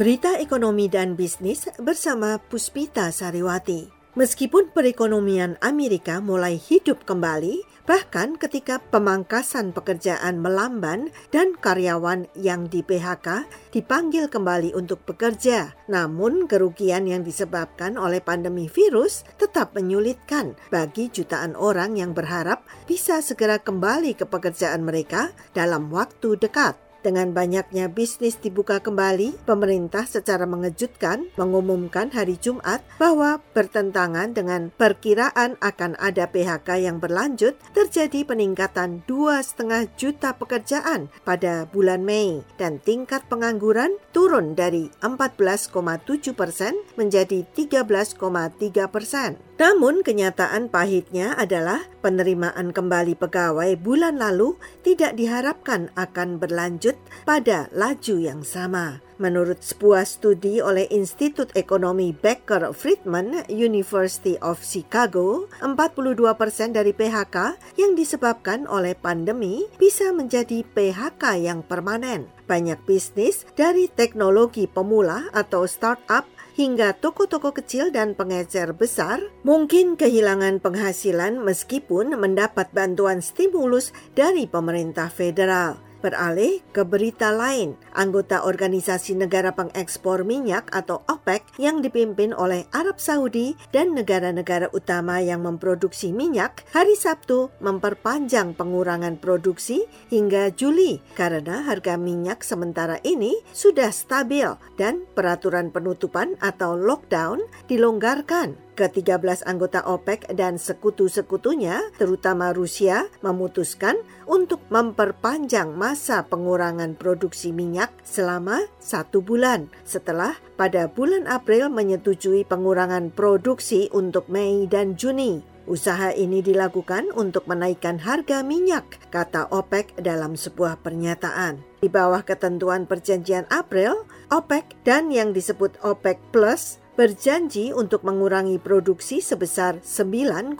Berita 0.00 0.40
ekonomi 0.40 0.88
dan 0.88 1.12
bisnis 1.12 1.68
bersama 1.76 2.40
Puspita 2.40 3.12
Sariwati. 3.12 3.92
Meskipun 4.16 4.72
perekonomian 4.72 5.60
Amerika 5.60 6.24
mulai 6.24 6.56
hidup 6.56 7.04
kembali, 7.04 7.60
bahkan 7.84 8.40
ketika 8.40 8.80
pemangkasan 8.80 9.76
pekerjaan 9.76 10.40
melamban 10.40 11.12
dan 11.28 11.52
karyawan 11.52 12.32
yang 12.32 12.64
di 12.72 12.80
PHK 12.80 13.44
dipanggil 13.76 14.32
kembali 14.32 14.72
untuk 14.72 15.04
bekerja, 15.04 15.76
namun 15.92 16.48
kerugian 16.48 17.04
yang 17.04 17.20
disebabkan 17.20 18.00
oleh 18.00 18.24
pandemi 18.24 18.72
virus 18.72 19.28
tetap 19.36 19.76
menyulitkan 19.76 20.56
bagi 20.72 21.12
jutaan 21.12 21.52
orang 21.52 22.00
yang 22.00 22.16
berharap 22.16 22.64
bisa 22.88 23.20
segera 23.20 23.60
kembali 23.60 24.16
ke 24.16 24.24
pekerjaan 24.24 24.80
mereka 24.80 25.28
dalam 25.52 25.92
waktu 25.92 26.40
dekat. 26.40 26.89
Dengan 27.00 27.32
banyaknya 27.32 27.88
bisnis 27.88 28.36
dibuka 28.36 28.76
kembali, 28.76 29.40
pemerintah 29.48 30.04
secara 30.04 30.44
mengejutkan 30.44 31.32
mengumumkan 31.40 32.12
hari 32.12 32.36
Jumat 32.36 32.84
bahwa 33.00 33.40
bertentangan 33.56 34.36
dengan 34.36 34.68
perkiraan 34.76 35.56
akan 35.64 35.96
ada 35.96 36.28
PHK 36.28 36.84
yang 36.84 37.00
berlanjut, 37.00 37.56
terjadi 37.72 38.28
peningkatan 38.28 39.00
2,5 39.08 39.88
juta 39.96 40.36
pekerjaan 40.36 41.08
pada 41.24 41.64
bulan 41.64 42.04
Mei 42.04 42.44
dan 42.60 42.76
tingkat 42.84 43.24
pengangguran 43.32 43.96
turun 44.12 44.52
dari 44.52 44.92
14,7 45.00 46.36
persen 46.36 46.76
menjadi 47.00 47.48
13,3 47.56 48.92
persen. 48.92 49.40
Namun 49.60 50.00
kenyataan 50.00 50.72
pahitnya 50.72 51.36
adalah 51.36 51.84
penerimaan 52.00 52.72
kembali 52.72 53.12
pegawai 53.12 53.76
bulan 53.76 54.16
lalu 54.16 54.56
tidak 54.80 55.20
diharapkan 55.20 55.92
akan 56.00 56.40
berlanjut 56.40 56.89
pada 57.26 57.68
laju 57.74 58.16
yang 58.16 58.40
sama. 58.46 59.02
Menurut 59.20 59.60
sebuah 59.60 60.08
studi 60.08 60.64
oleh 60.64 60.88
Institut 60.88 61.52
Ekonomi 61.52 62.16
Becker 62.16 62.72
Friedman 62.72 63.44
University 63.52 64.40
of 64.40 64.64
Chicago, 64.64 65.44
42 65.60 66.16
persen 66.40 66.72
dari 66.72 66.96
PHK 66.96 67.60
yang 67.76 67.92
disebabkan 67.92 68.64
oleh 68.64 68.96
pandemi 68.96 69.68
bisa 69.76 70.08
menjadi 70.16 70.64
PHK 70.64 71.36
yang 71.36 71.60
permanen. 71.60 72.32
Banyak 72.48 72.80
bisnis 72.88 73.44
dari 73.52 73.92
teknologi 73.92 74.64
pemula 74.64 75.28
atau 75.36 75.68
startup 75.68 76.24
hingga 76.56 76.96
toko-toko 76.96 77.52
kecil 77.52 77.92
dan 77.92 78.16
pengecer 78.16 78.72
besar 78.72 79.20
mungkin 79.44 80.00
kehilangan 80.00 80.60
penghasilan 80.64 81.40
meskipun 81.40 82.16
mendapat 82.16 82.72
bantuan 82.72 83.20
stimulus 83.20 83.92
dari 84.16 84.48
pemerintah 84.48 85.12
federal. 85.12 85.89
Beralih 86.00 86.64
ke 86.72 86.80
berita 86.80 87.28
lain, 87.28 87.76
anggota 87.92 88.40
Organisasi 88.48 89.20
Negara 89.20 89.52
Pengekspor 89.52 90.24
Minyak 90.24 90.72
atau 90.72 91.04
OPEC 91.04 91.44
yang 91.60 91.84
dipimpin 91.84 92.32
oleh 92.32 92.64
Arab 92.72 92.96
Saudi 92.96 93.52
dan 93.68 93.92
negara-negara 93.92 94.72
utama 94.72 95.20
yang 95.20 95.44
memproduksi 95.44 96.08
minyak 96.08 96.64
hari 96.72 96.96
Sabtu 96.96 97.52
memperpanjang 97.60 98.56
pengurangan 98.56 99.20
produksi 99.20 99.84
hingga 100.08 100.48
Juli 100.56 101.04
karena 101.12 101.68
harga 101.68 102.00
minyak 102.00 102.40
sementara 102.48 102.96
ini 103.04 103.36
sudah 103.52 103.92
stabil 103.92 104.48
dan 104.80 105.04
peraturan 105.12 105.68
penutupan 105.68 106.32
atau 106.40 106.80
lockdown 106.80 107.44
dilonggarkan. 107.68 108.69
Ke-13 108.80 109.44
anggota 109.44 109.84
OPEC 109.84 110.32
dan 110.32 110.56
sekutu-sekutunya, 110.56 111.84
terutama 112.00 112.48
Rusia, 112.56 113.12
memutuskan 113.20 114.00
untuk 114.24 114.64
memperpanjang 114.72 115.76
masa 115.76 116.24
pengurangan 116.24 116.96
produksi 116.96 117.52
minyak 117.52 117.92
selama 118.08 118.64
satu 118.80 119.20
bulan 119.20 119.68
setelah 119.84 120.32
pada 120.56 120.88
bulan 120.88 121.28
April 121.28 121.68
menyetujui 121.68 122.48
pengurangan 122.48 123.12
produksi 123.12 123.92
untuk 123.92 124.32
Mei 124.32 124.64
dan 124.64 124.96
Juni. 124.96 125.44
Usaha 125.68 126.16
ini 126.16 126.40
dilakukan 126.40 127.12
untuk 127.12 127.44
menaikkan 127.52 128.00
harga 128.00 128.40
minyak, 128.40 128.96
kata 129.12 129.52
OPEC 129.52 130.00
dalam 130.00 130.40
sebuah 130.40 130.80
pernyataan. 130.80 131.60
Di 131.84 131.92
bawah 131.92 132.24
ketentuan 132.24 132.88
perjanjian 132.88 133.44
April, 133.52 134.08
OPEC 134.32 134.72
dan 134.88 135.12
yang 135.12 135.36
disebut 135.36 135.76
OPEC 135.84 136.16
Plus 136.32 136.79
berjanji 136.94 137.74
untuk 137.74 138.02
mengurangi 138.02 138.58
produksi 138.58 139.22
sebesar 139.22 139.82
9,7 139.82 140.56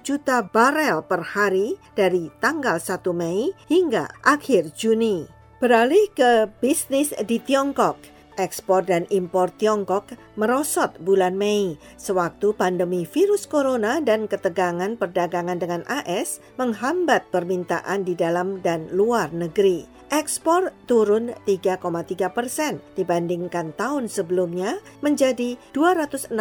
juta 0.00 0.46
barel 0.46 1.02
per 1.06 1.22
hari 1.34 1.78
dari 1.96 2.30
tanggal 2.38 2.78
1 2.78 3.00
Mei 3.14 3.52
hingga 3.66 4.10
akhir 4.22 4.74
Juni. 4.74 5.26
Beralih 5.60 6.08
ke 6.16 6.48
bisnis 6.64 7.12
di 7.28 7.36
Tiongkok, 7.36 8.00
ekspor 8.38 8.86
dan 8.86 9.08
impor 9.08 9.50
Tiongkok 9.56 10.14
merosot 10.38 10.94
bulan 11.02 11.34
Mei 11.34 11.80
sewaktu 11.98 12.54
pandemi 12.54 13.08
virus 13.08 13.48
corona 13.48 13.98
dan 13.98 14.28
ketegangan 14.28 14.94
perdagangan 15.00 15.58
dengan 15.58 15.82
AS 15.90 16.38
menghambat 16.60 17.26
permintaan 17.32 18.04
di 18.06 18.14
dalam 18.14 18.60
dan 18.60 18.86
luar 18.92 19.32
negeri. 19.34 19.88
Ekspor 20.10 20.74
turun 20.90 21.30
3,3 21.46 22.34
persen 22.34 22.82
dibandingkan 22.98 23.70
tahun 23.78 24.10
sebelumnya 24.10 24.82
menjadi 25.06 25.54
206,8 25.70 26.34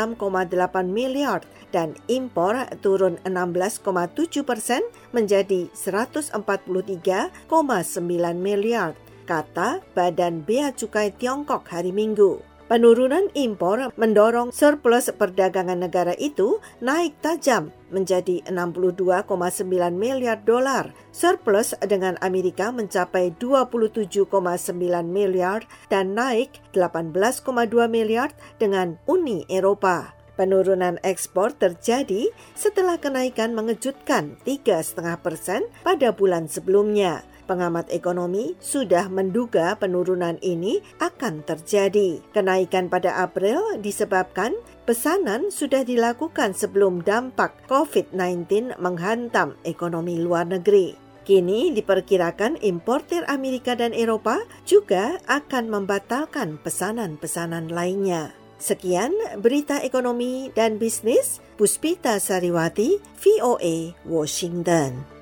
miliar 0.89 1.45
dan 1.69 1.94
impor 2.09 2.66
turun 2.81 3.21
16,7 3.29 4.41
persen 4.41 4.81
menjadi 5.13 5.69
143,9 5.77 6.41
miliar, 8.41 8.97
kata 9.29 9.85
Badan 9.94 10.41
Bea 10.41 10.73
Cukai 10.73 11.13
Tiongkok 11.13 11.69
hari 11.69 11.94
Minggu. 11.94 12.41
Penurunan 12.66 13.34
impor 13.34 13.94
mendorong 13.97 14.53
surplus 14.53 15.09
perdagangan 15.09 15.81
negara 15.81 16.13
itu 16.22 16.62
naik 16.85 17.17
tajam 17.17 17.73
menjadi 17.89 18.45
62,9 18.45 19.25
miliar 19.94 20.38
dolar. 20.45 20.94
Surplus 21.09 21.73
dengan 21.81 22.13
Amerika 22.22 22.69
mencapai 22.69 23.34
27,9 23.41 24.29
miliar 25.06 25.66
dan 25.89 26.13
naik 26.13 26.62
18,2 26.78 27.50
miliar 27.89 28.29
dengan 28.62 29.01
Uni 29.09 29.50
Eropa. 29.50 30.13
Penurunan 30.38 31.01
ekspor 31.01 31.57
terjadi 31.57 32.29
setelah 32.53 33.01
kenaikan 33.01 33.57
mengejutkan 33.57 34.38
3,5 34.45 35.25
persen 35.25 35.66
pada 35.81 36.13
bulan 36.13 36.45
sebelumnya. 36.45 37.25
Pengamat 37.50 37.90
ekonomi 37.90 38.54
sudah 38.62 39.10
menduga 39.10 39.74
penurunan 39.74 40.38
ini 40.46 40.86
akan 41.02 41.42
terjadi. 41.42 42.22
Kenaikan 42.30 42.94
pada 42.94 43.26
April 43.26 43.82
disebabkan 43.82 44.54
pesanan 44.86 45.50
sudah 45.50 45.82
dilakukan 45.82 46.54
sebelum 46.54 47.02
dampak 47.02 47.58
COVID-19 47.66 48.78
menghantam 48.78 49.58
ekonomi 49.66 50.22
luar 50.22 50.46
negeri. 50.46 50.94
Kini 51.26 51.74
diperkirakan 51.74 52.62
importer 52.62 53.26
Amerika 53.26 53.74
dan 53.74 53.98
Eropa 53.98 54.46
juga 54.70 55.18
akan 55.26 55.74
membatalkan 55.74 56.62
pesanan-pesanan 56.62 57.74
lainnya. 57.74 58.30
Sekian 58.62 59.10
berita 59.42 59.81
ekonomi 59.81 60.54
dan 60.54 60.78
bisnis 60.78 61.42
Puspita 61.58 62.22
Sariwati, 62.22 63.02
VOA, 63.18 63.98
Washington. 64.06 65.19